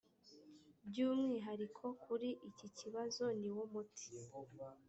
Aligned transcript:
byumwihariko 0.87 1.85
kuri 2.03 2.29
iki 2.49 2.67
kibazo 2.77 3.23
niwo 3.39 3.63
muti 3.73 4.09